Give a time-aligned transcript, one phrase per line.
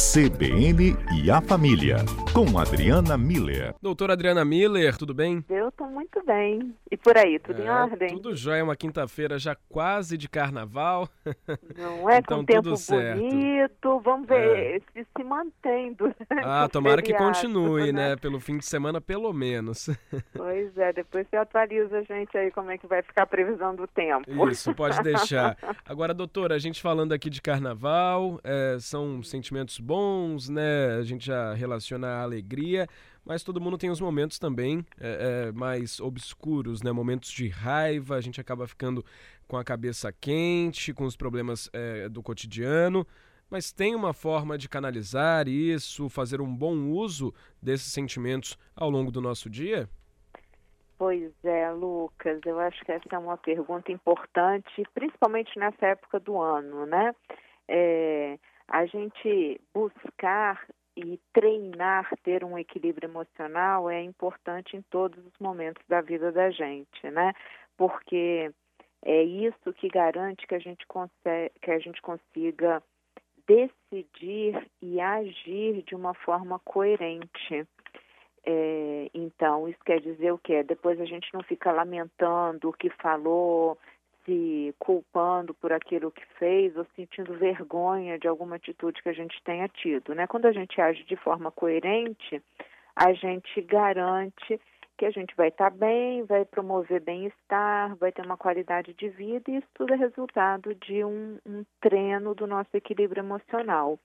[0.00, 1.98] CBN e a Família,
[2.32, 3.74] com Adriana Miller.
[3.82, 5.44] Doutora Adriana Miller, tudo bem?
[5.48, 6.74] Eu estou muito bem.
[6.90, 8.08] E por aí, tudo é, em ordem?
[8.08, 11.08] Tudo jóia, uma quinta-feira já quase de carnaval.
[11.76, 12.18] Não é?
[12.18, 13.20] então, com tempo tudo certo.
[13.20, 14.00] bonito.
[14.00, 14.80] Vamos ver é.
[14.92, 18.10] se se mantém durante Ah, tomara que continue, né?
[18.10, 18.16] né?
[18.16, 19.88] Pelo fim de semana, pelo menos.
[20.32, 23.74] Pois é, depois você atualiza a gente aí como é que vai ficar a previsão
[23.74, 24.48] do tempo.
[24.48, 25.56] Isso, pode deixar.
[25.84, 30.96] Agora, doutora, a gente falando aqui de carnaval, é, são sentimentos bons, né?
[30.98, 32.86] A gente já relaciona alegria,
[33.24, 36.92] mas todo mundo tem os momentos também é, é, mais obscuros, né?
[36.92, 39.04] Momentos de raiva, a gente acaba ficando
[39.46, 43.06] com a cabeça quente, com os problemas é, do cotidiano.
[43.50, 49.10] Mas tem uma forma de canalizar isso, fazer um bom uso desses sentimentos ao longo
[49.10, 49.88] do nosso dia?
[50.96, 56.38] Pois é, Lucas, eu acho que essa é uma pergunta importante, principalmente nessa época do
[56.38, 57.12] ano, né?
[57.66, 60.64] É, a gente buscar
[60.96, 66.50] e treinar ter um equilíbrio emocional é importante em todos os momentos da vida da
[66.50, 67.32] gente, né?
[67.76, 68.50] Porque
[69.02, 70.86] é isso que garante que a gente,
[71.62, 72.82] que a gente consiga
[73.46, 77.66] decidir e agir de uma forma coerente.
[78.44, 80.62] É, então, isso quer dizer o quê?
[80.62, 83.78] Depois a gente não fica lamentando o que falou,
[84.24, 89.42] se culpando por aquilo que fez ou sentindo vergonha de alguma atitude que a gente
[89.44, 90.14] tenha tido.
[90.14, 90.26] Né?
[90.26, 92.42] Quando a gente age de forma coerente,
[92.94, 94.60] a gente garante
[95.00, 99.50] que a gente vai estar bem, vai promover bem-estar, vai ter uma qualidade de vida,
[99.50, 103.98] e isso tudo é resultado de um, um treino do nosso equilíbrio emocional.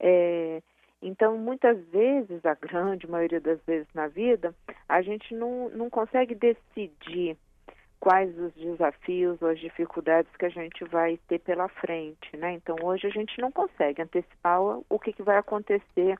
[0.00, 0.60] É,
[1.00, 4.52] então, muitas vezes, a grande maioria das vezes na vida,
[4.88, 7.36] a gente não, não consegue decidir
[8.04, 12.52] quais os desafios ou as dificuldades que a gente vai ter pela frente, né?
[12.52, 16.18] Então, hoje a gente não consegue antecipar o, que, que vai acontecer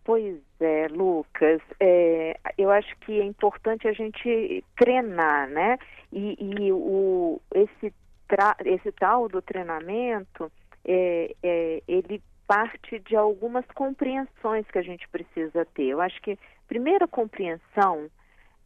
[0.04, 1.62] Pois é, Lucas.
[1.80, 5.78] É, eu acho que é importante a gente treinar, né?
[6.12, 7.94] E, e o, esse,
[8.28, 10.52] tra, esse tal do treinamento,
[10.84, 15.84] é, é, ele parte de algumas compreensões que a gente precisa ter.
[15.84, 18.10] Eu acho que a primeira compreensão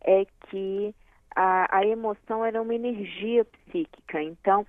[0.04, 0.92] é que
[1.32, 4.20] a, a emoção é uma energia psíquica.
[4.20, 4.66] Então,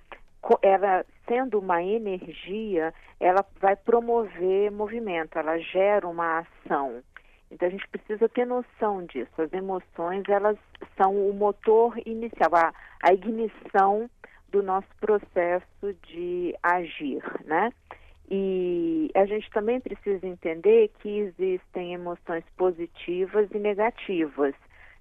[0.62, 7.04] ela sendo uma energia, ela vai promover movimento, ela gera uma ação.
[7.48, 9.30] Então a gente precisa ter noção disso.
[9.40, 10.58] As emoções, elas
[10.96, 14.10] são o motor inicial, a, a ignição
[14.48, 17.72] do nosso processo de agir, né?
[18.28, 24.54] E a gente também precisa entender que existem emoções positivas e negativas.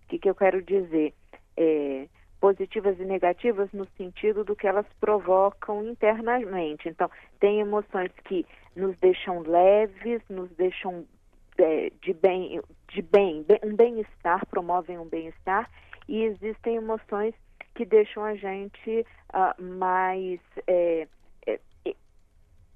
[0.03, 1.13] O que, que eu quero dizer?
[1.57, 2.07] É,
[2.39, 6.87] positivas e negativas no sentido do que elas provocam internamente.
[6.87, 7.09] Então,
[7.39, 8.45] tem emoções que
[8.75, 11.05] nos deixam leves, nos deixam
[11.57, 15.69] é, de bem, de bem, um bem-estar, promovem um bem-estar,
[16.07, 17.35] e existem emoções
[17.75, 21.07] que deixam a gente uh, mais é,
[21.45, 21.59] é,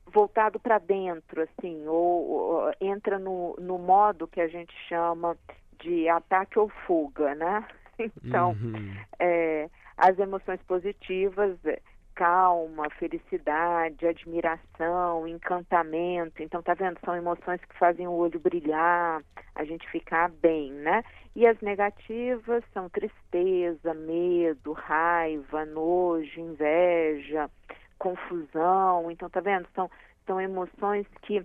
[0.08, 5.36] voltado para dentro, assim, ou, ou, entra no, no modo que a gente chama
[5.80, 7.66] de ataque ou fuga, né?
[8.24, 8.96] Então, uhum.
[9.20, 11.58] é, as emoções positivas
[12.16, 16.44] calma, felicidade, admiração, encantamento.
[16.44, 17.00] Então, tá vendo?
[17.04, 19.22] São emoções que fazem o olho brilhar,
[19.56, 21.04] a gente ficar bem, né?
[21.36, 27.50] E as negativas são tristeza, medo, raiva, nojo, inveja,
[27.98, 29.10] confusão.
[29.10, 29.68] Então, tá vendo?
[29.74, 29.90] São,
[30.26, 31.44] são emoções que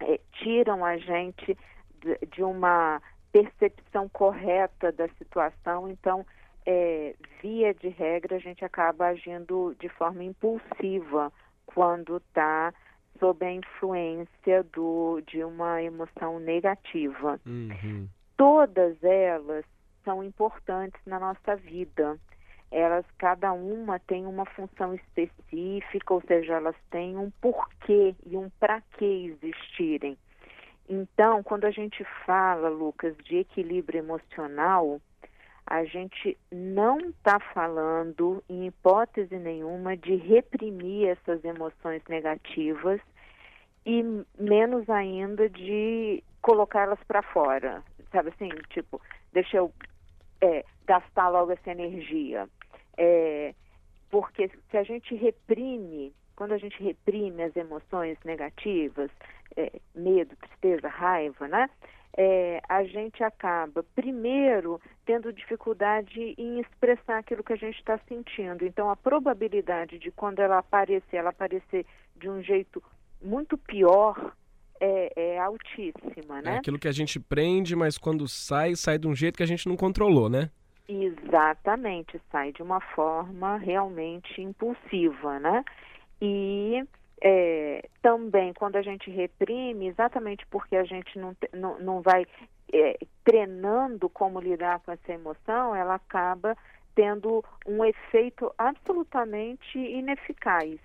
[0.00, 1.56] é, tiram a gente
[2.00, 5.88] de, de uma percepção correta da situação.
[5.88, 6.24] Então,
[6.66, 11.32] é, via de regra, a gente acaba agindo de forma impulsiva
[11.66, 12.72] quando está
[13.18, 17.40] sob a influência do, de uma emoção negativa.
[17.46, 18.08] Uhum.
[18.36, 19.64] Todas elas
[20.04, 22.18] são importantes na nossa vida.
[22.70, 28.48] Elas, cada uma tem uma função específica, ou seja, elas têm um porquê e um
[28.60, 30.16] para que existirem.
[30.92, 35.00] Então, quando a gente fala, Lucas, de equilíbrio emocional,
[35.64, 43.00] a gente não está falando, em hipótese nenhuma, de reprimir essas emoções negativas
[43.86, 44.02] e
[44.36, 47.84] menos ainda de colocá-las para fora.
[48.10, 49.00] Sabe assim, tipo,
[49.32, 49.72] deixa eu
[50.40, 52.48] é, gastar logo essa energia.
[52.96, 53.54] É,
[54.10, 59.10] porque se a gente reprime, quando a gente reprime as emoções negativas,
[59.54, 61.68] é, medo, tristeza, raiva, né?
[62.16, 68.64] é, a gente acaba, primeiro, tendo dificuldade em expressar aquilo que a gente está sentindo.
[68.64, 72.82] Então, a probabilidade de quando ela aparecer, ela aparecer de um jeito
[73.22, 74.32] muito pior
[74.80, 76.54] é, é, altíssima, né?
[76.54, 79.46] É aquilo que a gente prende, mas quando sai, sai de um jeito que a
[79.46, 80.50] gente não controlou, né?
[80.88, 85.64] Exatamente, sai de uma forma realmente impulsiva, né?
[86.20, 86.84] E
[87.22, 92.26] é, também quando a gente reprime, exatamente porque a gente não, não, não vai
[92.72, 96.56] é, treinando como lidar com essa emoção, ela acaba
[96.94, 100.78] tendo um efeito absolutamente ineficaz.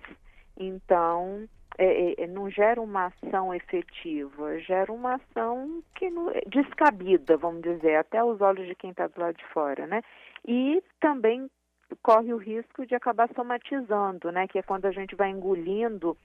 [0.58, 1.46] Então,
[1.78, 7.62] é, é, é não gera uma ação efetiva, gera uma ação que não, descabida, vamos
[7.62, 10.02] dizer, até os olhos de quem está do lado de fora, né?
[10.46, 11.50] E também
[12.02, 14.46] corre o risco de acabar somatizando, né?
[14.48, 16.16] Que é quando a gente vai engolindo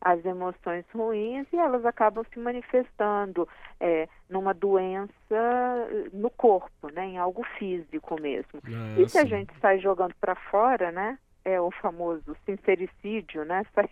[0.00, 3.48] as emoções ruins e elas acabam se manifestando
[3.80, 5.08] é, numa doença
[6.12, 7.06] no corpo, né?
[7.06, 8.60] Em algo físico mesmo.
[8.66, 9.28] Ah, e se a sim.
[9.28, 11.18] gente sai jogando para fora, né?
[11.44, 13.64] É o famoso sincericídio, né?
[13.74, 13.88] Sai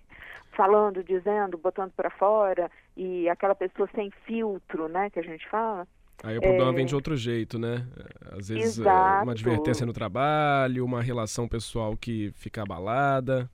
[0.52, 5.08] falando, dizendo, botando para fora e aquela pessoa sem filtro, né?
[5.10, 5.86] Que a gente fala.
[6.22, 6.74] Aí o problema É.
[6.74, 7.86] vem de outro jeito, né?
[8.30, 9.24] Às vezes é, Exato.
[9.24, 13.50] uma advertência no trabalho, uma relação pessoal que fica abalada.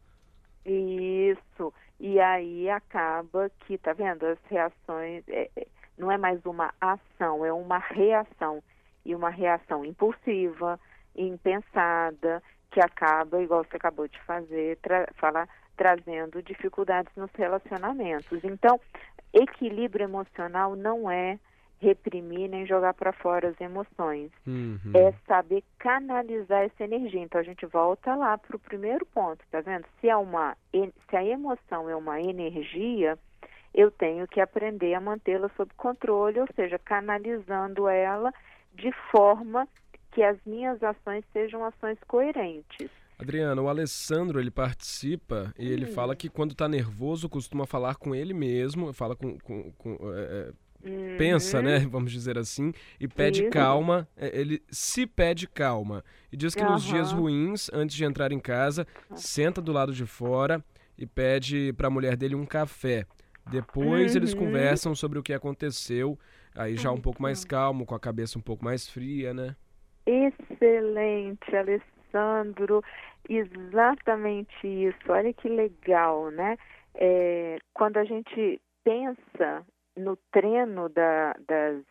[0.64, 1.72] Isso.
[1.98, 4.24] E aí acaba que, tá vendo?
[4.26, 5.66] As reações é, é,
[5.96, 8.62] não é mais uma ação, é uma reação.
[9.04, 10.78] E uma reação impulsiva,
[11.16, 18.44] impensada, que acaba, igual você acabou de fazer, tra falar, trazendo dificuldades nos relacionamentos.
[18.44, 18.78] Então,
[19.32, 21.38] equilíbrio emocional não é
[21.80, 24.92] reprimir nem jogar para fora as emoções Uhum.
[24.94, 27.20] é saber canalizar essa energia.
[27.20, 29.84] Então a gente volta lá para o primeiro ponto, tá vendo?
[30.00, 33.18] Se, é uma, se a emoção é uma energia,
[33.74, 38.32] eu tenho que aprender a mantê-la sob controle, ou seja, canalizando ela
[38.74, 39.68] de forma
[40.10, 42.90] que as minhas ações sejam ações coerentes.
[43.20, 45.92] Adriana, o Alessandro, ele participa e ele Hum.
[45.92, 49.38] fala que quando tá nervoso costuma falar com ele mesmo, fala com...
[49.40, 50.52] com- com, é,
[51.16, 51.64] pensa, Uhum.
[51.64, 53.50] né, vamos dizer assim, e pede Isso.
[53.50, 56.04] calma, é, ele se pede calma.
[56.32, 60.06] E diz que nos dias ruins, antes de entrar em casa, senta do lado de
[60.06, 60.64] fora
[60.96, 63.06] e pede para a mulher dele um café.
[63.44, 64.40] Depois eles Uhum.
[64.40, 66.18] conversam sobre o que aconteceu,
[66.54, 69.56] aí já um pouco mais calmo, com a cabeça um pouco mais fria, né?
[70.06, 72.82] Excelente, Alessandro.
[73.28, 74.98] Exatamente isso.
[75.12, 76.56] Olha que legal, né?
[76.94, 79.64] É, quando a gente pensa
[79.98, 81.82] no treino da, das,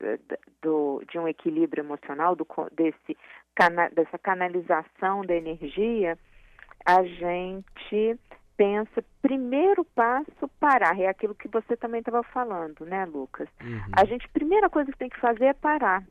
[0.00, 3.16] da- do, de um equilíbrio emocional, do, desse,
[3.54, 6.18] cana- dessa canalização da energia,
[6.84, 8.18] a gente
[8.56, 10.98] pensa, primeiro passo, parar.
[11.00, 13.48] É aquilo que você também estava falando, né, Lucas?
[13.62, 13.80] Uhum.
[13.96, 16.02] A gente, primeira coisa que tem que fazer é parar.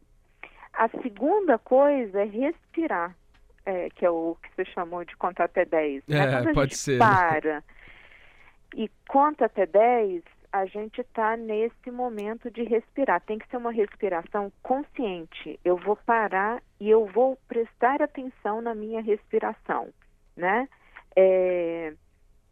[0.74, 3.16] A segunda coisa é respirar,
[3.66, 6.04] é, que é o que você chamou de contar até 10.
[6.08, 6.50] né?
[6.50, 7.06] É, pode ser, né?
[7.06, 7.64] para
[8.76, 13.22] e conta até 10, a gente está nesse momento de respirar.
[13.22, 15.60] Tem que ser uma respiração consciente.
[15.64, 19.90] Eu vou parar e eu vou prestar atenção na minha respiração,
[20.36, 20.68] né?
[21.16, 21.94] É,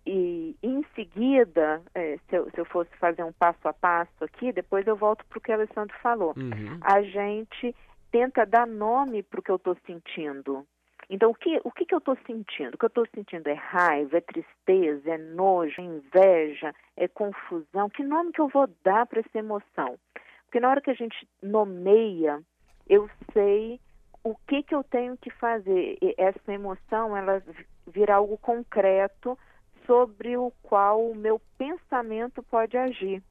[0.06, 4.52] e em seguida, é, se, eu, se eu fosse fazer um passo a passo aqui,
[4.52, 6.78] depois eu volto para o que o Alessandro falou Uhum.
[6.82, 7.76] a gente
[8.12, 10.66] tenta dar nome para o que eu estou sentindo.
[11.10, 12.76] Então, o que, o que, que eu estou sentindo?
[12.76, 17.90] O que eu estou sentindo é raiva, é tristeza, é nojo, é inveja, é confusão.
[17.90, 19.98] Que nome que eu vou dar para essa emoção?
[20.46, 22.42] Porque na hora que a gente nomeia,
[22.90, 23.80] eu sei
[24.24, 25.98] o que, que eu tenho que fazer.
[26.02, 27.42] E essa emoção, ela
[27.88, 29.38] vira algo concreto
[29.86, 33.24] sobre o qual o meu pensamento pode agir.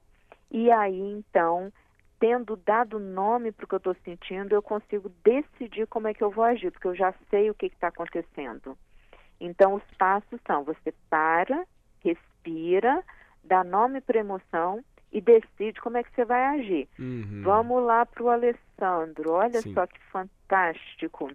[0.51, 1.71] E aí, então,
[2.19, 6.23] tendo dado nome para o que eu estou sentindo, eu consigo decidir como é que
[6.23, 8.77] eu vou agir, porque eu já sei o que está acontecendo.
[9.41, 11.67] Então, os passos são: você para,
[12.01, 13.03] respira,
[13.45, 14.83] dá nome para a emoção
[15.13, 16.89] e decide como é que você vai agir.
[16.99, 17.43] Uhum.
[17.45, 19.33] Vamos lá para o Alessandro.
[19.33, 19.73] Olha Sim.
[19.73, 21.31] só que fantástico.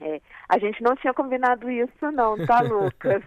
[0.00, 3.22] É, a gente não tinha combinado isso, não, tá, Lucas?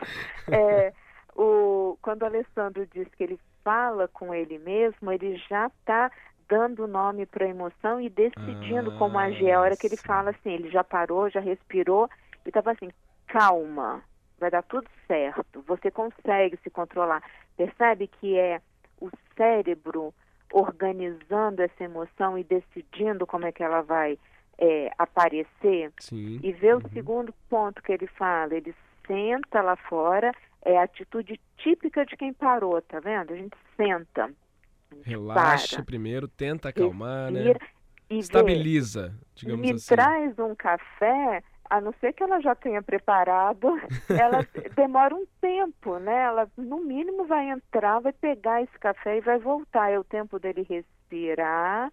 [0.51, 0.93] é,
[1.35, 6.11] o, quando o Alessandro diz que ele fala com ele mesmo, ele já está
[6.47, 9.51] dando nome para a emoção e decidindo ah, como agir.
[9.51, 12.09] A hora que ele fala assim, ele já parou, já respirou
[12.45, 12.89] e estava assim,
[13.27, 14.03] calma,
[14.39, 17.23] vai dar tudo certo, você consegue se controlar.
[17.57, 18.61] Percebe que é
[18.99, 20.13] o cérebro
[20.51, 24.17] organizando essa emoção e decidindo como é que ela vai
[24.57, 25.91] é, aparecer.
[25.99, 26.39] Sim.
[26.43, 26.81] E ver uhum.
[26.83, 28.73] o segundo ponto que ele fala, ele
[29.05, 30.31] senta lá fora,
[30.63, 33.33] é a atitude típica de quem parou, tá vendo?
[33.33, 34.31] A gente senta
[35.03, 35.85] Relaxa para.
[35.85, 37.55] primeiro, tenta acalmar, né?
[38.09, 39.95] Estabiliza, digamos me assim.
[39.95, 43.67] traz um café, a não ser que ela já tenha preparado,
[44.09, 46.23] ela demora um tempo, né?
[46.23, 49.91] Ela, no mínimo, vai entrar, vai pegar esse café e vai voltar.
[49.91, 51.91] É o tempo dele respirar,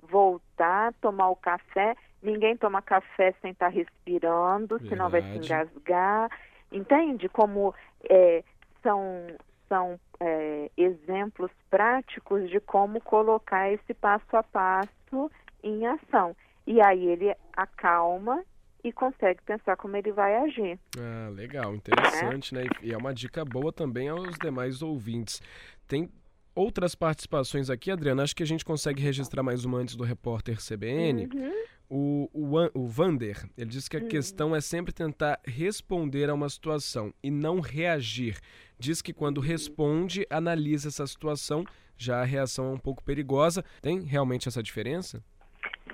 [0.00, 1.94] voltar, tomar o café.
[2.22, 4.88] Ninguém toma café sem estar tá respirando, Verdade.
[4.88, 6.30] senão vai se engasgar.
[6.72, 7.74] Entende como
[8.08, 8.42] é,
[8.82, 9.26] são,
[9.68, 15.30] são é, exemplos práticos de como colocar esse passo a passo
[15.62, 16.34] em ação.
[16.66, 18.42] E aí ele acalma
[18.82, 20.78] e consegue pensar como ele vai agir.
[20.98, 22.58] Ah, legal, interessante, é.
[22.62, 22.68] né?
[22.82, 25.40] E é uma dica boa também aos demais ouvintes.
[25.88, 26.10] Tem
[26.54, 28.22] outras participações aqui, Adriana.
[28.22, 31.28] Acho que a gente consegue registrar mais uma antes do repórter CBN.
[31.32, 31.64] Uhum.
[31.88, 34.08] O, o, o Vander, ele diz que a uhum.
[34.08, 38.38] questão é sempre tentar responder a uma situação e não reagir.
[38.78, 41.64] Diz que quando responde, analisa essa situação,
[41.96, 43.64] já a reação é um pouco perigosa.
[43.80, 45.22] Tem realmente essa diferença?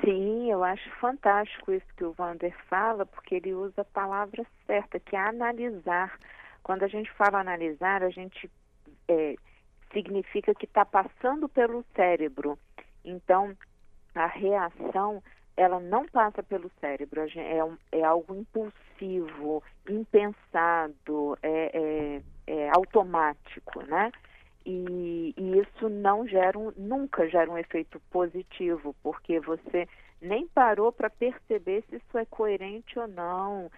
[0.03, 4.99] Sim, eu acho fantástico isso que o Vander fala, porque ele usa a palavra certa,
[4.99, 6.19] que é analisar.
[6.63, 8.51] Quando a gente fala analisar, a gente
[9.09, 9.35] é,
[9.93, 12.59] significa que está passando pelo cérebro.
[13.05, 13.55] Então,
[14.15, 15.23] a reação
[15.57, 23.83] ela não passa pelo cérebro, é, um, é algo impulsivo, impensado, é, é, é automático,
[23.85, 24.11] né?
[24.67, 29.89] E, e, isso não gera um, nunca gera um efeito positivo, porque você
[30.21, 33.71] nem parou para perceber se isso é coerente ou não,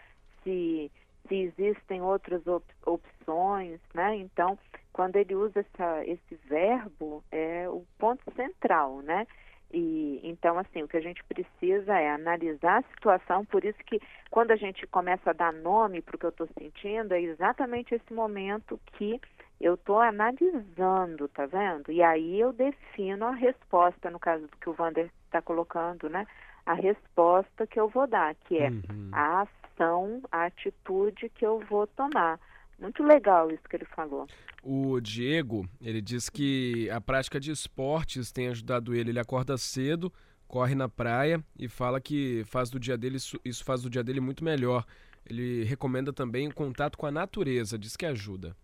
[0.42, 0.90] se,
[1.28, 4.16] se existem outras op, opções, né?
[4.16, 4.58] Então,
[4.92, 9.26] quando ele usa essa, esse verbo, é o ponto central, né?
[9.72, 14.00] E então assim, o que a gente precisa é analisar a situação, por isso que
[14.30, 17.94] quando a gente começa a dar nome para o que eu estou sentindo, é exatamente
[17.94, 19.20] esse momento que
[19.60, 21.92] eu estou analisando, tá vendo?
[21.92, 26.26] E aí eu defino a resposta, no caso do que o Vander está colocando, né?
[26.66, 29.10] A resposta que eu vou dar, que é uhum.
[29.12, 32.38] a ação, a atitude que eu vou tomar.
[32.78, 34.26] Muito legal isso que ele falou.
[34.62, 39.10] O Diego, ele diz que a prática de esportes tem ajudado ele.
[39.10, 40.12] Ele acorda cedo,
[40.46, 44.20] corre na praia e fala que faz do dia dele isso faz do dia dele
[44.20, 44.84] muito melhor.
[45.28, 48.56] Ele recomenda também o contato com a natureza, diz que ajuda.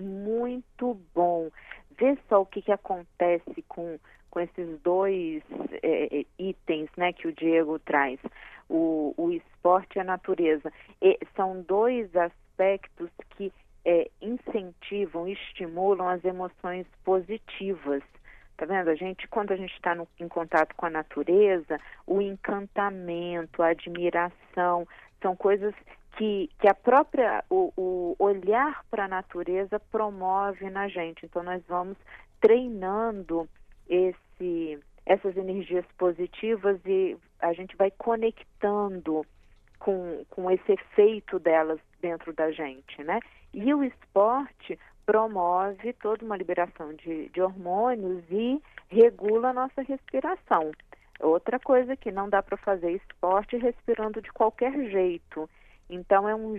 [0.00, 1.50] Muito bom.
[1.98, 3.98] Vê só o que, que acontece com,
[4.30, 5.42] com esses dois
[5.82, 8.20] é, é itens né, que o Diego traz.
[8.68, 10.72] O, o esporte e a natureza.
[11.00, 12.14] E são dois
[12.56, 13.52] aspectos que
[13.84, 18.02] é, incentivam, estimulam as emoções positivas.
[18.56, 18.88] Tá vendo?
[18.88, 24.88] A gente, quando a gente está em contato com a natureza, o encantamento, a admiração,
[25.20, 25.74] são coisas
[26.16, 31.26] que, que a própria, o, o olhar para a natureza promove na gente.
[31.26, 31.98] Então, nós vamos
[32.40, 33.46] treinando
[33.86, 39.26] esse, essas energias positivas e a gente vai conectando
[39.78, 43.20] com, com esse efeito delas dentro da gente, né?
[43.52, 50.72] E o esporte promove toda uma liberação de, de hormônios e regula a nossa respiração.
[51.20, 55.48] Outra coisa que não dá para fazer esporte respirando de qualquer jeito.
[55.88, 56.56] Então é um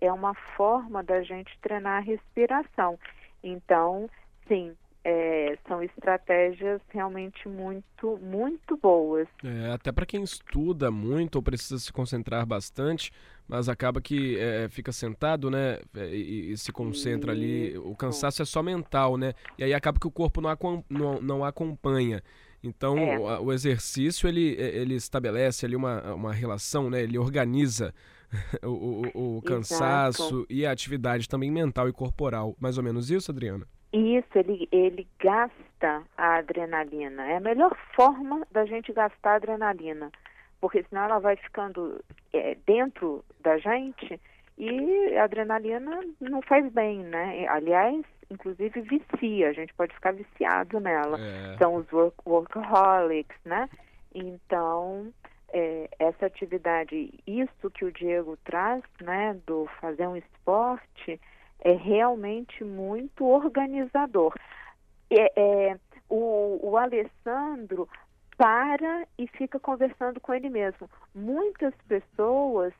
[0.00, 2.98] é uma forma da gente treinar a respiração.
[3.42, 4.08] Então,
[4.48, 9.26] sim, é, são estratégias realmente muito, muito boas.
[9.42, 13.10] É, até para quem estuda muito ou precisa se concentrar bastante,
[13.48, 17.42] mas acaba que é, fica sentado, né, é, e, e se concentra Isso.
[17.42, 17.78] ali.
[17.78, 19.32] O cansaço é só mental, né?
[19.58, 22.22] E aí acaba que o corpo não, não, não acompanha.
[22.62, 23.18] Então, é.
[23.18, 27.02] o, o, exercício ele, ele estabelece ali uma, uma relação, né?
[27.02, 27.94] Ele organiza
[28.62, 30.46] o, o, o cansaço Exato.
[30.50, 32.54] e a atividade também mental e corporal.
[32.60, 33.66] Mais ou menos isso, Adriana?
[33.92, 37.26] Isso, ele, ele gasta a adrenalina.
[37.26, 40.10] É a melhor forma da gente gastar a adrenalina,
[40.60, 44.20] porque senão ela vai ficando é, dentro da gente
[44.56, 47.46] e a adrenalina não faz bem, né?
[47.48, 51.18] Aliás, inclusive vicia, a gente pode ficar viciado nela.
[51.18, 51.56] É.
[51.58, 53.68] São os work, workaholics, né?
[54.14, 55.12] Então,
[55.52, 61.20] é, essa atividade, isso que o Diego traz, né, do fazer um esporte,
[61.62, 64.34] é realmente muito organizador.
[65.10, 67.88] É, é, o, o Alessandro
[68.36, 70.88] para e fica conversando com ele mesmo.
[71.14, 72.72] Muitas pessoas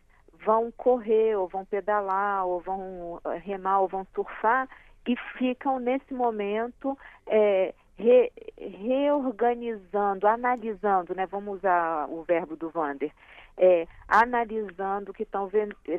[0.44, 4.66] vão correr, ou vão pedalar, ou vão eh, remar, ou vão surfar
[5.06, 6.96] e ficam nesse momento
[7.26, 11.26] é, re, reorganizando, analisando, né?
[11.26, 13.12] Vamos usar o verbo do Vander,
[13.58, 15.50] é, analisando o que estão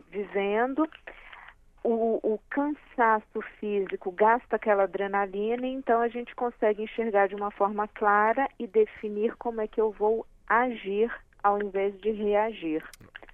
[0.09, 0.89] vivendo
[1.83, 7.87] o, o, cansaço físico gasta aquela adrenalina, então a gente consegue enxergar de uma forma
[7.87, 11.11] clara e definir como é que eu vou agir
[11.43, 12.83] ao invés de reagir.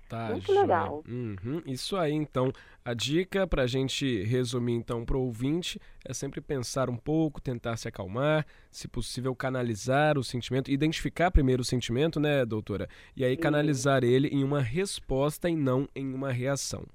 [0.07, 1.03] Tá, Muito legal.
[1.07, 1.61] Uhum.
[1.65, 2.51] Isso aí, então.
[2.85, 7.41] A dica para a gente resumir, então, para o ouvinte é sempre pensar um pouco,
[7.41, 12.87] tentar se acalmar, se possível, canalizar o sentimento, identificar primeiro o sentimento, né, doutora?
[13.13, 14.09] E aí canalizar uhum.
[14.09, 16.85] ele em uma resposta e não em uma reação.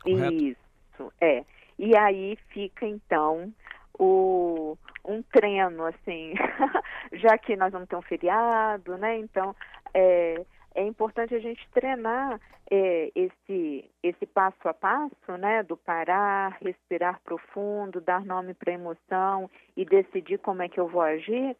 [0.00, 0.44] Correto?
[0.44, 0.61] Isso.
[1.02, 1.44] Isso, é.
[1.78, 3.52] E aí fica então
[3.98, 6.34] o, um treino, assim,
[7.12, 9.18] já que nós vamos ter um feriado, né?
[9.18, 9.54] Então
[9.94, 10.44] é,
[10.74, 12.40] é importante a gente treinar
[12.70, 15.62] é, esse, esse passo a passo, né?
[15.62, 20.88] Do parar, respirar profundo, dar nome para a emoção e decidir como é que eu
[20.88, 21.56] vou agir.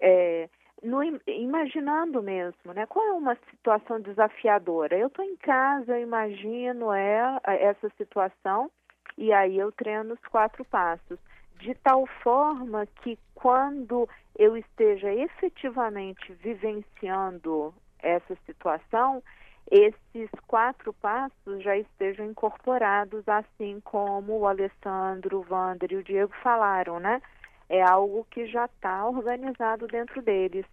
[0.00, 0.48] É,
[0.82, 2.86] no, imaginando mesmo, né?
[2.86, 4.98] Qual é uma situação desafiadora?
[4.98, 8.70] Eu estou em casa, eu imagino ela, essa situação
[9.16, 11.18] e aí eu treino os quatro passos,
[11.58, 19.22] de tal forma que quando eu esteja efetivamente vivenciando essa situação,
[19.70, 26.32] esses quatro passos já estejam incorporados, assim como o Alessandro, o Wander e o Diego
[26.42, 27.22] falaram, né?
[27.68, 30.66] É algo que já está organizado dentro deles.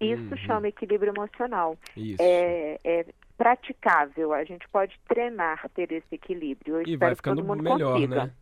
[0.00, 0.36] Isso uhum.
[0.38, 1.78] chama equilíbrio emocional.
[1.96, 2.20] Isso.
[2.20, 4.32] É, é, praticável.
[4.32, 6.76] A gente pode treinar ter esse equilíbrio.
[6.76, 8.24] Eu e vai ficando melhor, consiga.
[8.26, 8.32] né?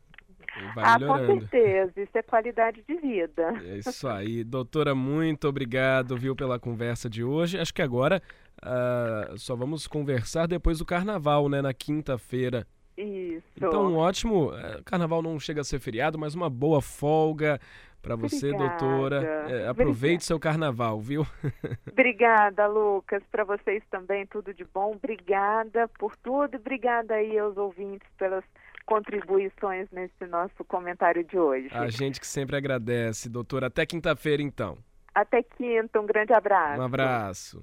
[0.74, 1.26] Vai ah, melhorando.
[1.26, 3.54] com certeza, isso é qualidade de vida.
[3.64, 4.44] É isso aí.
[4.44, 7.58] Doutora, muito obrigado, viu, pela conversa de hoje.
[7.58, 8.22] Acho que agora
[8.62, 12.66] uh, só vamos conversar depois do carnaval, né, na quinta-feira.
[12.96, 13.46] Isso.
[13.56, 14.50] Então, um ótimo.
[14.50, 17.58] Uh, carnaval não chega a ser feriado, mas uma boa folga
[18.02, 18.78] para você, Obrigada.
[18.78, 19.22] doutora.
[19.48, 20.24] É, aproveite Obrigada.
[20.24, 21.24] seu carnaval, viu?
[21.90, 23.22] Obrigada, Lucas.
[23.30, 24.92] Para vocês também, tudo de bom.
[24.92, 28.44] Obrigada por tudo obrigada aí aos ouvintes pelas
[28.84, 31.68] contribuições nesse nosso comentário de hoje.
[31.70, 33.68] A gente que sempre agradece, doutora.
[33.68, 34.76] Até quinta-feira, então.
[35.14, 36.00] Até quinta.
[36.00, 36.80] Um grande abraço.
[36.80, 37.62] Um abraço.